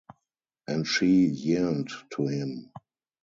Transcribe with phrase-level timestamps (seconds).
[0.67, 2.71] And she yearned to him.